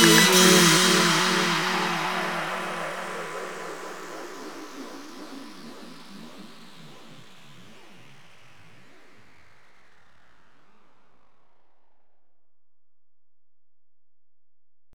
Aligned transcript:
you. 0.00 0.81